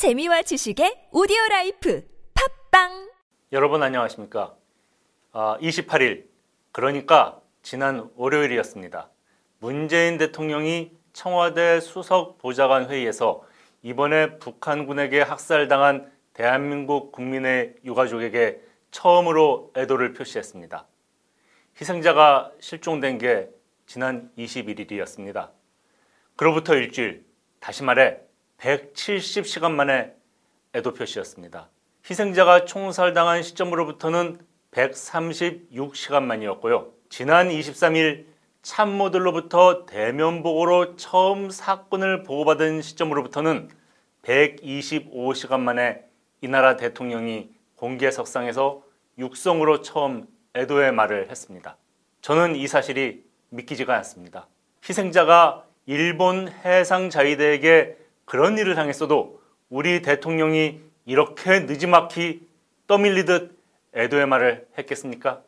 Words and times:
재미와 0.00 0.40
지식의 0.40 1.08
오디오 1.12 1.36
life 1.50 2.02
팟빵 2.70 3.10
여러분 3.52 3.82
안녕하십니까? 3.82 4.56
아, 5.32 5.58
28일 5.60 6.24
그러니까 6.72 7.42
지난 7.60 8.08
월요일이었습니다. 8.16 9.10
문재인 9.58 10.16
대통령이 10.16 10.92
청와대 11.12 11.80
수석 11.80 12.38
보좌관 12.38 12.88
회의에서 12.88 13.44
이번에 13.82 14.38
북한군에게 14.38 15.20
학살당한 15.20 16.10
대한민국 16.32 17.12
국민의 17.12 17.74
유가족에게 17.84 18.58
처음으로 18.92 19.70
애도를 19.76 20.14
표시했습니다. 20.14 20.86
희생자가 21.78 22.52
실종된 22.58 23.18
게 23.18 23.50
지난 23.84 24.32
21일이었습니다. 24.38 25.50
그로부터 26.36 26.74
일주일, 26.74 27.26
다시 27.58 27.82
말해 27.82 28.29
170시간 28.60 29.72
만에 29.72 30.12
애도 30.74 30.92
표시였습니다. 30.92 31.68
희생자가 32.08 32.66
총살당한 32.66 33.42
시점으로부터는 33.42 34.38
136시간 34.72 36.22
만이었고요. 36.22 36.92
지난 37.08 37.48
23일 37.48 38.26
참모들로부터 38.62 39.86
대면 39.86 40.42
보고로 40.42 40.96
처음 40.96 41.50
사건을 41.50 42.22
보고받은 42.22 42.82
시점으로부터는 42.82 43.70
125시간 44.22 45.60
만에 45.60 46.04
이 46.42 46.48
나라 46.48 46.76
대통령이 46.76 47.50
공개석상에서 47.76 48.82
육성으로 49.18 49.80
처음 49.80 50.26
애도의 50.54 50.92
말을 50.92 51.30
했습니다. 51.30 51.76
저는 52.20 52.54
이 52.56 52.66
사실이 52.66 53.24
믿기지가 53.48 53.94
않습니다. 53.96 54.46
희생자가 54.86 55.64
일본 55.86 56.48
해상자위대에게 56.48 57.99
그런 58.30 58.58
일을 58.58 58.76
당했어도 58.76 59.40
우리 59.70 60.02
대통령이 60.02 60.80
이렇게 61.04 61.58
느지막이 61.58 62.46
떠밀리듯 62.86 63.58
애도의 63.92 64.26
말을 64.26 64.68
했겠습니까? 64.78 65.42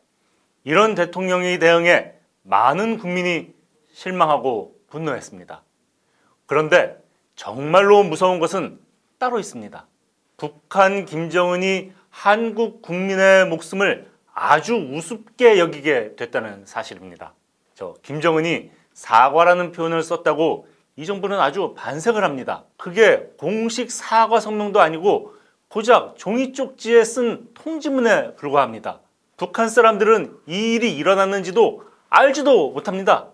이런 0.65 0.93
대통령의 0.93 1.59
대응에 1.59 2.13
많은 2.41 2.97
국민이 2.97 3.53
실망하고 3.93 4.75
분노했습니다. 4.89 5.63
그런데 6.45 7.01
정말로 7.37 8.03
무서운 8.03 8.39
것은 8.39 8.81
따로 9.17 9.39
있습니다. 9.39 9.87
북한 10.35 11.05
김정은이 11.05 11.93
한국 12.09 12.81
국민의 12.81 13.47
목숨을 13.47 14.11
아주 14.33 14.75
우습게 14.75 15.57
여기게 15.57 16.17
됐다는 16.17 16.65
사실입니다. 16.65 17.33
저 17.75 17.95
김정은이 18.03 18.71
사과라는 18.91 19.71
표현을 19.71 20.03
썼다고 20.03 20.67
이 20.95 21.05
정부는 21.05 21.39
아주 21.39 21.73
반색을 21.75 22.23
합니다. 22.23 22.65
그게 22.77 23.29
공식 23.37 23.91
사과 23.91 24.39
성명도 24.39 24.79
아니고 24.79 25.33
고작 25.67 26.15
종이 26.17 26.53
쪽지에 26.53 27.03
쓴 27.03 27.47
통지문에 27.55 28.35
불과합니다. 28.35 28.99
북한 29.37 29.69
사람들은 29.69 30.37
이 30.45 30.75
일이 30.75 30.95
일어났는지도 30.95 31.83
알지도 32.09 32.71
못합니다. 32.71 33.29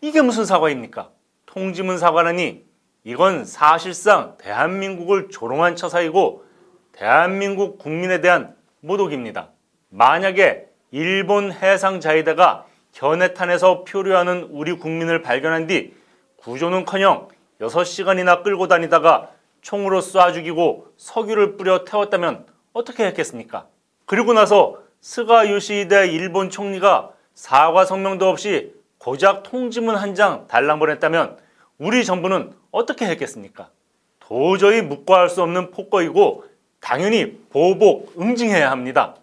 이게 0.00 0.22
무슨 0.22 0.44
사과입니까? 0.44 1.10
통지문 1.46 1.98
사과라니 1.98 2.64
이건 3.02 3.44
사실상 3.44 4.36
대한민국을 4.38 5.28
조롱한 5.28 5.74
처사이고 5.74 6.44
대한민국 6.92 7.78
국민에 7.78 8.20
대한 8.20 8.54
모독입니다. 8.80 9.48
만약에 9.88 10.68
일본 10.92 11.50
해상자위대가 11.50 12.66
현해탄에서 12.92 13.82
표류하는 13.84 14.48
우리 14.52 14.74
국민을 14.74 15.22
발견한 15.22 15.66
뒤 15.66 15.94
구조는커녕 16.42 17.28
6시간이나 17.60 18.42
끌고 18.42 18.66
다니다가 18.66 19.30
총으로 19.60 20.00
쏴 20.00 20.34
죽이고 20.34 20.88
석유를 20.96 21.56
뿌려 21.56 21.84
태웠다면 21.84 22.46
어떻게 22.72 23.04
했겠습니까? 23.06 23.66
그리고 24.06 24.32
나서 24.32 24.78
스가 25.00 25.48
요시히데 25.48 26.08
일본 26.08 26.50
총리가 26.50 27.12
사과 27.34 27.84
성명도 27.84 28.28
없이 28.28 28.74
고작 28.98 29.42
통지문 29.44 29.94
한 29.96 30.14
장 30.14 30.46
달랑 30.48 30.78
보냈다면 30.80 31.38
우리 31.78 32.04
정부는 32.04 32.52
어떻게 32.70 33.06
했겠습니까? 33.06 33.70
도저히 34.18 34.82
묵과할 34.82 35.28
수 35.28 35.42
없는 35.42 35.70
폭거이고 35.70 36.44
당연히 36.80 37.38
보복, 37.50 38.12
응징해야 38.20 38.70
합니다. 38.70 39.14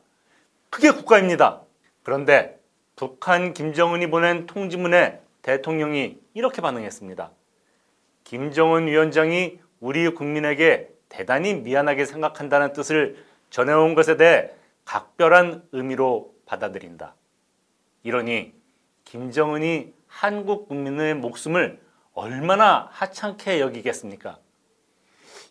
그게 0.70 0.92
국가입니다. 0.92 1.60
그런데 2.04 2.58
북한 2.96 3.54
김정은이 3.54 4.10
보낸 4.10 4.46
통지문에 4.46 5.20
대통령이 5.42 6.20
이렇게 6.34 6.62
반응했습니다. 6.62 7.32
김정은 8.24 8.88
위원장이 8.88 9.60
우리 9.80 10.10
국민에게 10.10 10.90
대단히 11.08 11.56
미안하게 11.56 12.06
생각한다는 12.06 12.74
뜻을 12.74 13.24
전해온 13.50 13.96
것에 13.96 14.18
대해 14.18 14.52
각별한 14.86 15.64
의미로 15.72 16.34
받아들인다. 16.46 17.16
이러니 18.04 18.54
김정은이 19.06 19.94
한국 20.08 20.68
국민의 20.68 21.16
목숨을 21.16 21.80
얼마나 22.14 22.90
하찮게 22.92 23.60
여기겠습니까? 23.60 24.40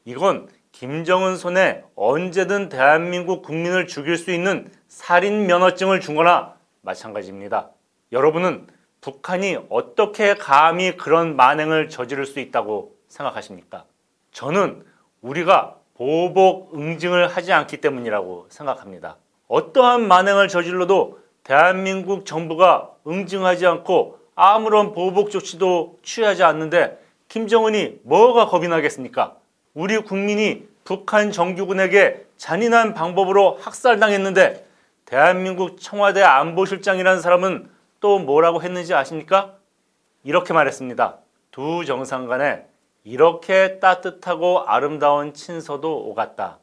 이건 0.05 0.49
김정은 0.73 1.37
손에 1.37 1.85
언제든 1.97 2.69
대한민국 2.69 3.43
국민을 3.43 3.87
죽일 3.87 4.17
수 4.17 4.31
있는 4.31 4.71
살인 4.87 5.47
면허증을 5.47 6.01
준 6.01 6.15
거나 6.15 6.57
마찬가지입니다. 6.83 7.71
여러분은 8.13 8.69
북한이 9.01 9.59
어떻게 9.69 10.35
감히 10.35 10.97
그런 10.97 11.37
만행을 11.37 11.89
저지를 11.89 12.27
수 12.27 12.41
있다고 12.41 12.95
생각하십니까? 13.09 13.85
저는 14.33 14.85
우리가 15.23 15.77
보복 15.95 16.75
응징을 16.75 17.29
하지 17.29 17.53
않기 17.53 17.79
때문이라고 17.79 18.47
생각합니다. 18.51 19.17
어떠한 19.49 20.07
만행을 20.07 20.49
저질러도 20.49 21.19
대한민국 21.43 22.27
정부가 22.27 22.91
응징하지 23.07 23.67
않고 23.67 24.19
아무런 24.35 24.93
보복 24.93 25.31
조치도 25.31 25.99
취하지 26.03 26.45
않는데 26.45 27.03
김정은이 27.29 28.01
뭐가 28.03 28.47
겁이 28.47 28.69
나겠습니까? 28.69 29.37
우리 29.75 29.99
국민이 29.99 30.69
북한 30.85 31.33
정규군에게 31.33 32.27
잔인한 32.37 32.95
방법으로 32.95 33.59
학살당했는데 33.61 34.67
대한민국 35.05 35.81
청와대 35.81 36.23
안보실장이라는 36.23 37.21
사람은 37.21 37.69
또 38.01 38.19
뭐라고 38.19 38.63
했는지 38.63 38.95
아십니까? 38.95 39.57
이렇게 40.23 40.53
말했습니다. 40.53 41.19
두 41.51 41.85
정상 41.85 42.27
간에 42.27 42.67
이렇게 43.05 43.79
따뜻하고 43.79 44.61
아름다운 44.67 45.33
친서도 45.33 46.09
오갔다. 46.09 46.59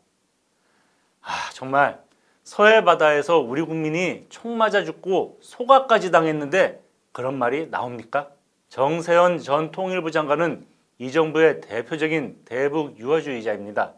아, 1.21 1.49
정말 1.53 1.99
서해 2.43 2.83
바다에서 2.83 3.39
우리 3.39 3.63
국민이 3.63 4.25
총 4.29 4.57
맞아 4.57 4.83
죽고 4.83 5.39
소가까지 5.41 6.11
당했는데 6.11 6.81
그런 7.11 7.37
말이 7.37 7.69
나옵니까? 7.69 8.29
정세현 8.69 9.39
전 9.39 9.71
통일부 9.71 10.11
장관은 10.11 10.65
이 10.99 11.11
정부의 11.11 11.61
대표적인 11.61 12.41
대북 12.45 12.99
유화주의자입니다. 12.99 13.93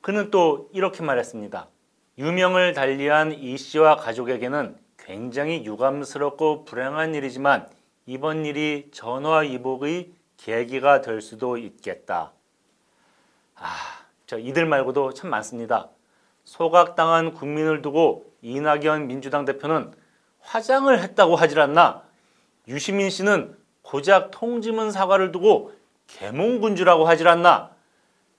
그는 0.00 0.30
또 0.30 0.68
이렇게 0.72 1.02
말했습니다. 1.02 1.68
유명을 2.18 2.74
달리한 2.74 3.32
이 3.32 3.56
씨와 3.56 3.96
가족에게는 3.96 4.76
굉장히 5.04 5.64
유감스럽고 5.66 6.64
불행한 6.64 7.14
일이지만 7.14 7.68
이번 8.06 8.46
일이 8.46 8.88
전화위복의 8.92 10.10
계기가 10.38 11.02
될 11.02 11.20
수도 11.20 11.58
있겠다. 11.58 12.32
아, 13.54 13.68
저 14.26 14.38
이들 14.38 14.66
말고도 14.66 15.12
참 15.14 15.30
많습니다. 15.30 15.88
소각당한 16.44 17.34
국민을 17.34 17.82
두고 17.82 18.32
이낙연 18.42 19.06
민주당 19.06 19.44
대표는 19.44 19.92
화장을 20.40 20.98
했다고 20.98 21.36
하질 21.36 21.60
않나 21.60 22.02
유시민 22.68 23.10
씨는 23.10 23.56
고작 23.82 24.30
통지문 24.30 24.90
사과를 24.90 25.32
두고 25.32 25.72
개몽군주라고 26.06 27.06
하질 27.06 27.28
않나 27.28 27.70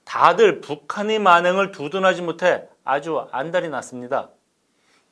다들 0.04 0.60
북한의 0.60 1.18
만행을 1.18 1.72
두둔하지 1.72 2.22
못해 2.22 2.68
아주 2.84 3.26
안달이 3.30 3.68
났습니다. 3.68 4.30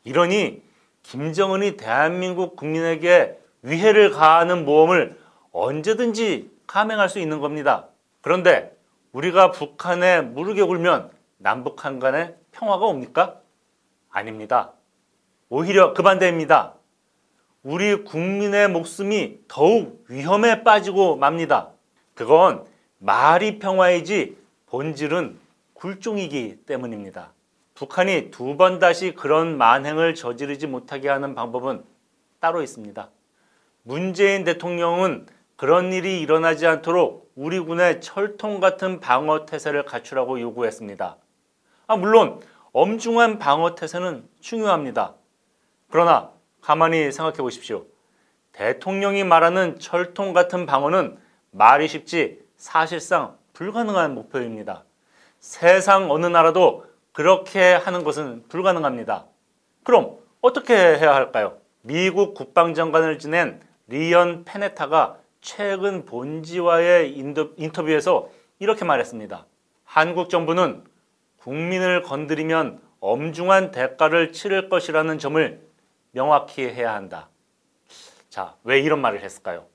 이러니 0.05 0.63
김정은이 1.05 1.77
대한민국 1.77 2.57
국민에게 2.57 3.39
위해를 3.63 4.11
가하는 4.11 4.65
모험을 4.65 5.19
언제든지 5.53 6.51
감행할 6.67 7.09
수 7.09 7.21
있는 7.21 7.41
겁니다. 7.41 7.87
그런데 8.21 8.77
우리가 9.13 9.53
북한에 9.53 10.21
무르게 10.21 10.65
굴면 10.65 11.11
남북한 11.39 12.01
간에 12.01 12.35
평화가 12.53 12.85
옵니까? 12.87 13.41
아닙니다. 14.11 14.73
오히려 15.49 15.95
그 15.95 16.03
반대입니다. 16.03 16.75
우리 17.63 18.05
국민의 18.05 18.69
목숨이 18.69 19.41
더욱 19.47 20.05
위험에 20.09 20.65
빠지고 20.65 21.17
맙니다. 21.17 21.71
그건 22.15 22.65
말이 22.99 23.59
평화이지 23.59 24.37
본질은 24.67 25.39
굴종이기 25.75 26.65
때문입니다. 26.67 27.33
북한이 27.75 28.31
두 28.31 28.57
번 28.57 28.79
다시 28.79 29.15
그런 29.15 29.59
만행을 29.59 30.15
저지르지 30.15 30.67
못하게 30.67 31.09
하는 31.09 31.35
방법은 31.35 31.85
따로 32.41 32.63
있습니다. 32.63 33.11
문재인 33.83 34.45
대통령은 34.45 35.27
그런 35.57 35.93
일이 35.93 36.21
일어나지 36.21 36.67
않도록 36.67 37.33
우리 37.35 37.59
군의 37.59 38.01
철통 38.01 38.61
같은 38.61 39.01
방어 39.01 39.45
태세를 39.45 39.85
갖추라고 39.85 40.41
요구했습니다. 40.41 41.17
아, 41.87 41.97
물론 41.97 42.41
엄중한 42.73 43.39
방어 43.39 43.75
태세는 43.75 44.29
중요합니다. 44.41 45.15
그러나 45.91 46.31
가만히 46.61 47.13
생각해 47.13 47.39
보십시오. 47.39 47.87
대통령이 48.53 49.25
말하는 49.25 49.79
철통 49.81 50.33
같은 50.33 50.65
방어는 50.65 51.19
말이 51.51 51.89
쉽지 51.89 52.41
사실상 52.57 53.37
불가능한 53.53 54.15
목표입니다. 54.15 54.85
세상 55.41 56.11
어느 56.11 56.27
나라도 56.27 56.87
그렇게 57.15 57.75
하는 57.75 58.03
것은 58.03 58.43
불가능합니다. 58.49 59.27
그럼 59.85 60.19
어떻게 60.41 60.75
해야 60.75 61.15
할까요? 61.15 61.57
미국 61.81 62.35
국방장관을 62.35 63.21
지낸 63.21 63.61
리언 63.87 64.45
페네타가 64.45 65.19
최근 65.41 66.07
본지와의 66.07 67.17
인터뷰에서 67.57 68.31
이렇게 68.59 68.85
말했습니다. 68.85 69.47
한국 69.85 70.29
정부는 70.29 70.83
국민을 71.39 72.03
건드리면 72.03 72.81
엄중한 72.99 73.71
대가를 73.71 74.33
치를 74.33 74.69
것이라는 74.69 75.17
점을 75.19 75.63
명확히 76.11 76.63
해야 76.63 76.95
한다. 76.95 77.29
자, 78.29 78.57
왜 78.65 78.81
이런 78.81 79.01
말을 79.01 79.21
했을까요? 79.21 79.67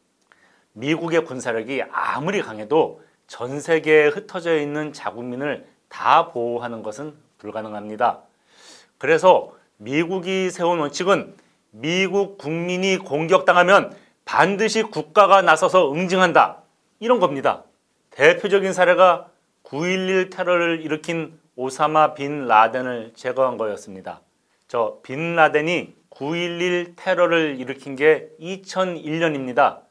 미국의 0.74 1.24
군사력이 1.24 1.84
아무리 1.90 2.42
강해도 2.42 3.02
전 3.28 3.62
세계에 3.62 4.08
흩어져 4.08 4.60
있는 4.60 4.92
자국민을 4.92 5.70
다 5.88 6.28
보호하는 6.28 6.84
것은 6.84 7.29
불가능합니다. 7.40 8.22
그래서 8.98 9.54
미국이 9.78 10.52
세운 10.52 10.80
원칙은 10.80 11.36
미국 11.72 12.38
국민이 12.38 12.98
공격당하면 12.98 13.96
반드시 14.26 14.84
국가가 14.84 15.42
나서서 15.42 15.92
응징한다. 15.92 16.62
이런 17.00 17.20
겁니다. 17.20 17.64
대표적인 18.12 18.74
사례가 18.74 19.30
9.11 19.64 20.32
테러를 20.32 20.82
일으킨 20.82 21.40
오사마 21.56 22.14
빈 22.14 22.46
라덴을 22.48 23.14
제거한 23.16 23.58
거였습니다. 23.58 24.22
저 24.68 25.00
빈 25.04 25.36
라덴이 25.36 25.96
9.11 26.10 26.94
테러를 26.96 27.60
일으킨 27.60 27.96
게 27.96 28.30
2001년입니다. 28.40 29.82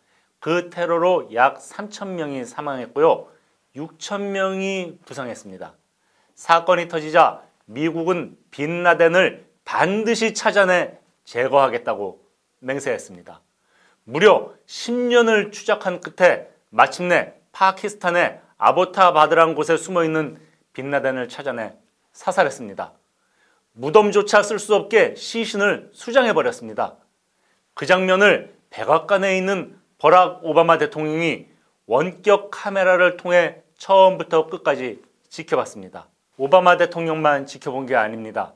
그 0.40 0.70
테러로 0.70 1.30
약 1.34 1.58
3,000명이 1.58 2.44
사망했고요. 2.44 3.26
6,000명이 3.76 4.98
부상했습니다. 5.04 5.74
사건이 6.38 6.86
터지자 6.86 7.42
미국은 7.64 8.38
빈 8.52 8.84
라덴을 8.84 9.44
반드시 9.64 10.34
찾아내 10.34 10.96
제거하겠다고 11.24 12.24
맹세했습니다. 12.60 13.40
무려 14.04 14.54
10년을 14.64 15.50
추적한 15.50 16.00
끝에 16.00 16.48
마침내 16.70 17.34
파키스탄의 17.50 18.40
아보타바드란 18.56 19.56
곳에 19.56 19.76
숨어 19.76 20.04
있는 20.04 20.38
빈라덴을 20.74 21.28
찾아내 21.28 21.74
사살했습니다. 22.12 22.92
무덤조차 23.72 24.44
쓸 24.44 24.60
수 24.60 24.76
없게 24.76 25.16
시신을 25.16 25.90
수장해 25.92 26.34
버렸습니다. 26.34 26.94
그 27.74 27.84
장면을 27.84 28.56
백악관에 28.70 29.36
있는 29.36 29.76
버락 29.98 30.44
오바마 30.44 30.78
대통령이 30.78 31.48
원격 31.86 32.52
카메라를 32.52 33.16
통해 33.16 33.60
처음부터 33.76 34.46
끝까지 34.46 35.02
지켜봤습니다. 35.28 36.06
오바마 36.38 36.76
대통령만 36.76 37.46
지켜본 37.46 37.86
게 37.86 37.96
아닙니다. 37.96 38.54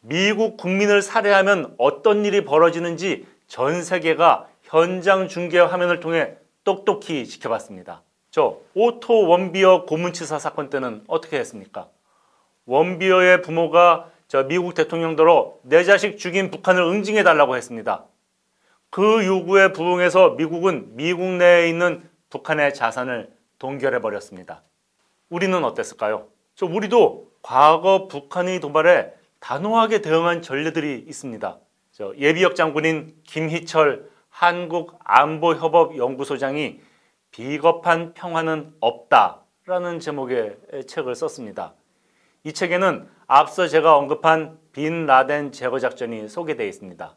미국 0.00 0.56
국민을 0.56 1.02
살해하면 1.02 1.74
어떤 1.76 2.24
일이 2.24 2.44
벌어지는지 2.44 3.26
전 3.48 3.82
세계가 3.82 4.46
현장 4.62 5.26
중계 5.26 5.58
화면을 5.58 5.98
통해 5.98 6.36
똑똑히 6.62 7.26
지켜봤습니다. 7.26 8.02
저 8.30 8.58
오토 8.74 9.26
웜비어 9.26 9.84
고문치사 9.84 10.38
사건 10.38 10.70
때는 10.70 11.02
어떻게 11.08 11.38
했습니까? 11.40 11.88
웜비어의 12.66 13.42
부모가 13.42 14.10
저 14.28 14.44
미국 14.44 14.74
대통령더러 14.74 15.56
내 15.62 15.82
자식 15.82 16.18
죽인 16.18 16.52
북한을 16.52 16.82
응징해 16.82 17.24
달라고 17.24 17.56
했습니다. 17.56 18.04
그 18.90 19.26
요구에 19.26 19.72
부응해서 19.72 20.30
미국은 20.30 20.94
미국 20.94 21.24
내에 21.24 21.68
있는 21.68 22.08
북한의 22.30 22.74
자산을 22.74 23.28
동결해 23.58 24.00
버렸습니다. 24.00 24.62
우리는 25.30 25.64
어땠을까요? 25.64 26.37
저 26.58 26.66
우리도 26.66 27.30
과거 27.40 28.08
북한의 28.08 28.58
도발에 28.58 29.14
단호하게 29.38 30.00
대응한 30.00 30.42
전례들이 30.42 31.04
있습니다. 31.06 31.56
저 31.92 32.12
예비역 32.16 32.56
장군인 32.56 33.14
김희철 33.22 34.10
한국안보협업연구소장이 34.28 36.80
비겁한 37.30 38.12
평화는 38.12 38.74
없다라는 38.80 40.00
제목의 40.00 40.56
책을 40.88 41.14
썼습니다. 41.14 41.74
이 42.42 42.52
책에는 42.52 43.08
앞서 43.28 43.68
제가 43.68 43.96
언급한 43.96 44.58
빈 44.72 45.06
라덴 45.06 45.52
제거 45.52 45.78
작전이 45.78 46.28
소개되어 46.28 46.66
있습니다. 46.66 47.14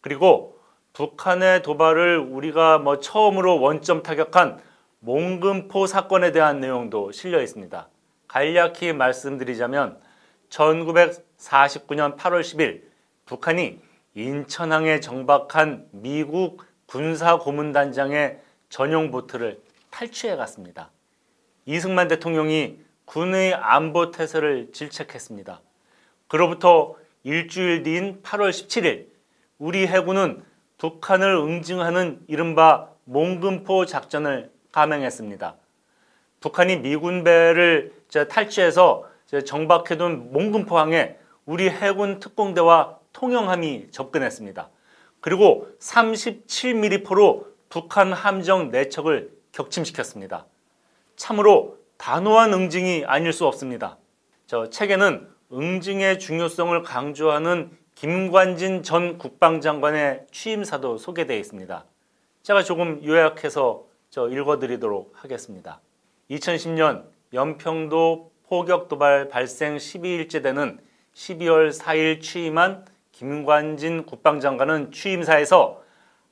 그리고 0.00 0.58
북한의 0.94 1.62
도발을 1.62 2.18
우리가 2.18 2.78
뭐 2.78 2.98
처음으로 2.98 3.60
원점 3.60 4.02
타격한 4.02 4.60
몽금포 4.98 5.86
사건에 5.86 6.32
대한 6.32 6.58
내용도 6.58 7.12
실려 7.12 7.40
있습니다. 7.40 7.88
간략히 8.34 8.92
말씀드리자면 8.92 9.96
1949년 10.48 12.16
8월 12.16 12.40
10일 12.40 12.82
북한이 13.26 13.78
인천항에 14.16 14.98
정박한 14.98 15.86
미국 15.92 16.64
군사고문단장의 16.86 18.40
전용 18.70 19.12
보트를 19.12 19.62
탈취해 19.90 20.34
갔습니다. 20.34 20.90
이승만 21.64 22.08
대통령이 22.08 22.80
군의 23.04 23.54
안보 23.54 24.10
태세를 24.10 24.72
질책했습니다. 24.72 25.60
그로부터 26.26 26.96
일주일 27.22 27.84
뒤인 27.84 28.20
8월 28.24 28.50
17일 28.50 29.06
우리 29.58 29.86
해군은 29.86 30.42
북한을 30.78 31.36
응징하는 31.36 32.24
이른바 32.26 32.88
몽금포 33.04 33.86
작전을 33.86 34.50
감행했습니다. 34.72 35.54
북한이 36.40 36.78
미군 36.78 37.22
배를 37.22 38.03
탈취해서 38.28 39.08
정박해둔 39.44 40.32
몽금포항에 40.32 41.16
우리 41.46 41.68
해군 41.68 42.20
특공대와 42.20 42.98
통영함이 43.12 43.90
접근했습니다. 43.90 44.70
그리고 45.20 45.68
37mm포로 45.80 47.46
북한 47.68 48.12
함정 48.12 48.70
4척을 48.70 49.30
격침시켰습니다. 49.52 50.46
참으로 51.16 51.78
단호한 51.96 52.52
응징이 52.52 53.04
아닐 53.06 53.32
수 53.32 53.46
없습니다. 53.46 53.98
저 54.46 54.68
책에는 54.68 55.28
응징의 55.52 56.18
중요성을 56.18 56.82
강조하는 56.82 57.70
김관진 57.94 58.82
전 58.82 59.18
국방장관의 59.18 60.26
취임사도 60.30 60.98
소개되어 60.98 61.38
있습니다. 61.38 61.84
제가 62.42 62.62
조금 62.62 63.02
요약해서 63.04 63.84
저 64.10 64.28
읽어드리도록 64.28 65.12
하겠습니다. 65.14 65.80
2010년 66.30 67.13
연평도 67.34 68.30
포격 68.48 68.88
도발 68.88 69.28
발생 69.28 69.76
12일째 69.76 70.40
되는 70.40 70.78
12월 71.14 71.76
4일 71.76 72.22
취임한 72.22 72.84
김관진 73.10 74.06
국방장관은 74.06 74.92
취임사에서 74.92 75.82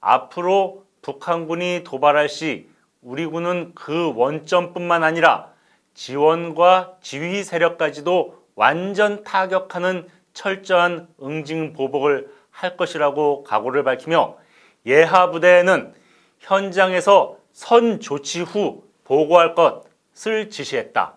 앞으로 0.00 0.84
북한군이 1.02 1.82
도발할 1.84 2.28
시 2.28 2.68
우리 3.00 3.26
군은 3.26 3.72
그 3.74 4.12
원점뿐만 4.14 5.02
아니라 5.02 5.50
지원과 5.94 6.98
지휘 7.00 7.42
세력까지도 7.42 8.40
완전 8.54 9.24
타격하는 9.24 10.08
철저한 10.34 11.08
응징 11.20 11.72
보복을 11.72 12.30
할 12.50 12.76
것이라고 12.76 13.42
각오를 13.42 13.82
밝히며 13.82 14.36
예하 14.86 15.30
부대에는 15.30 15.94
현장에서 16.38 17.38
선 17.52 17.98
조치 17.98 18.40
후 18.42 18.84
보고할 19.04 19.54
것 19.54 19.91
을 20.26 20.50
지시했다. 20.50 21.14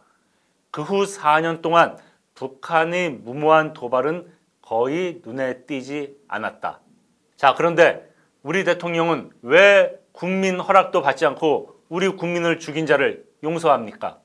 그 0.71 0.81
후 0.81 1.05
4년 1.05 1.61
동안 1.61 1.97
북한의 2.33 3.11
무모한 3.11 3.73
도발은 3.73 4.29
거의 4.61 5.21
눈에 5.23 5.61
띄지 5.65 6.17
않았다. 6.27 6.81
자, 7.37 7.53
그런데 7.55 8.11
우리 8.43 8.63
대통령은 8.63 9.31
왜 9.41 9.97
국민 10.11 10.59
허락도 10.59 11.01
받지 11.01 11.25
않고 11.25 11.81
우리 11.87 12.09
국민을 12.09 12.59
죽인 12.59 12.85
자를 12.85 13.25
용서합니까? 13.43 14.19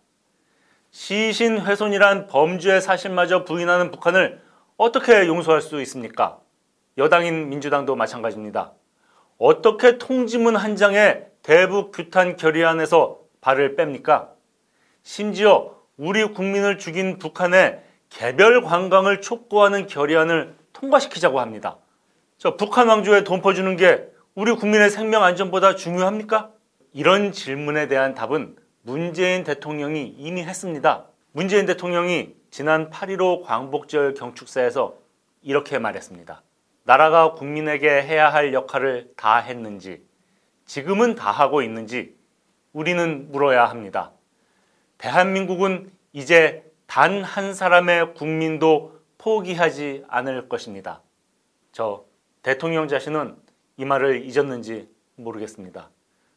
시신 0.90 1.60
훼손이란 1.60 2.26
범죄의 2.26 2.80
사실마저 2.80 3.44
부인하는 3.44 3.90
북한을 3.90 4.40
어떻게 4.76 5.26
용서할 5.26 5.60
수 5.60 5.80
있습니까? 5.82 6.40
여당인 6.98 7.48
민주당도 7.48 7.94
마찬가지입니다. 7.94 8.72
어떻게 9.38 9.98
통지문 9.98 10.56
한 10.56 10.74
장에 10.74 11.26
대북 11.42 11.92
규탄 11.92 12.36
결의안에서 12.36 13.20
발을 13.40 13.76
뺍니까? 13.76 14.39
심지어 15.02 15.76
우리 15.96 16.24
국민을 16.24 16.78
죽인 16.78 17.18
북한에 17.18 17.82
개별 18.08 18.62
관광을 18.62 19.20
촉구하는 19.20 19.86
결의안을 19.86 20.56
통과시키자고 20.72 21.40
합니다. 21.40 21.78
저 22.38 22.56
북한 22.56 22.88
왕조에 22.88 23.24
돈 23.24 23.42
퍼주는 23.42 23.76
게 23.76 24.08
우리 24.34 24.52
국민의 24.52 24.90
생명 24.90 25.22
안전보다 25.22 25.76
중요합니까? 25.76 26.50
이런 26.92 27.32
질문에 27.32 27.88
대한 27.88 28.14
답은 28.14 28.56
문재인 28.82 29.44
대통령이 29.44 30.14
이미 30.18 30.42
했습니다. 30.42 31.06
문재인 31.32 31.66
대통령이 31.66 32.34
지난 32.50 32.90
8.15 32.90 33.44
광복절 33.44 34.14
경축사에서 34.14 34.96
이렇게 35.42 35.78
말했습니다. 35.78 36.42
나라가 36.84 37.34
국민에게 37.34 37.88
해야 37.88 38.32
할 38.32 38.52
역할을 38.52 39.12
다 39.16 39.36
했는지, 39.36 40.02
지금은 40.66 41.14
다 41.14 41.30
하고 41.30 41.62
있는지 41.62 42.16
우리는 42.72 43.30
물어야 43.30 43.66
합니다. 43.66 44.12
대한민국은 45.00 45.90
이제 46.12 46.62
단 46.86 47.22
한 47.22 47.54
사람의 47.54 48.14
국민도 48.14 49.00
포기하지 49.16 50.04
않을 50.08 50.48
것입니다. 50.48 51.00
저 51.72 52.04
대통령 52.42 52.86
자신은 52.86 53.36
이 53.78 53.84
말을 53.84 54.24
잊었는지 54.26 54.88
모르겠습니다. 55.16 55.88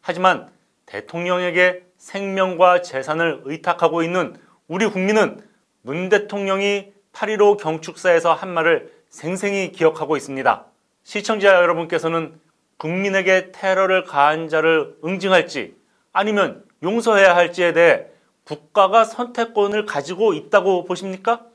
하지만 0.02 0.50
대통령에게 0.86 1.86
생명과 1.98 2.82
재산을 2.82 3.42
의탁하고 3.46 4.02
있는 4.02 4.36
우리 4.68 4.86
국민은 4.86 5.42
문 5.82 6.08
대통령이 6.10 6.94
8.15 7.12 7.58
경축사에서 7.60 8.34
한 8.34 8.50
말을 8.50 8.94
생생히 9.10 9.72
기억하고 9.72 10.16
있습니다. 10.16 10.66
시청자 11.04 11.56
여러분께서는 11.56 12.40
국민에게 12.78 13.52
테러를 13.52 14.06
가한 14.06 14.48
자를 14.48 14.96
응징할지 15.04 15.76
아니면 16.14 16.64
용서해야 16.82 17.36
할지에 17.36 17.74
대해 17.74 18.13
국가가 18.46 19.06
선택권을 19.06 19.86
가지고 19.86 20.34
있다고 20.34 20.86
보십니까? 20.86 21.46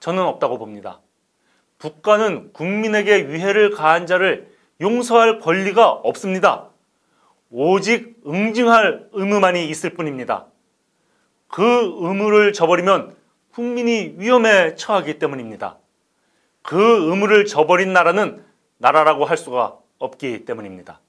저는 0.00 0.22
없다고 0.22 0.58
봅니다. 0.58 1.00
국가는 1.78 2.52
국민에게 2.52 3.28
위해를 3.28 3.70
가한 3.70 4.06
자를 4.06 4.50
용서할 4.80 5.40
권리가 5.40 5.90
없습니다. 5.90 6.68
오직 7.50 8.20
응징할 8.26 9.08
의무만이 9.12 9.66
있을 9.68 9.90
뿐입니다. 9.90 10.46
그 11.48 11.62
의무를 11.98 12.52
저버리면 12.52 13.16
국민이 13.52 14.14
위험에 14.16 14.76
처하기 14.76 15.18
때문입니다. 15.18 15.78
그 16.62 17.10
의무를 17.10 17.46
저버린 17.46 17.92
나라는 17.92 18.44
나라라고 18.78 19.24
할 19.24 19.36
수가 19.36 19.76
없기 19.98 20.44
때문입니다. 20.44 21.00